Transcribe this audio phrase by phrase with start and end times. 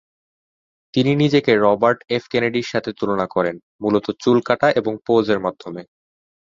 [0.93, 2.23] তিনি নিজেকে Robert F.
[2.29, 5.81] কেনেডির সাথে তুলনা করেন, মূলত চুল কাটা এবং পোজের মাধ্যমে।